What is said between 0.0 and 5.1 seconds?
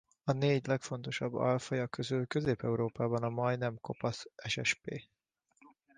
A négy legfontosabb alfaja közül Közép-Európában a majdnem kopasz ssp.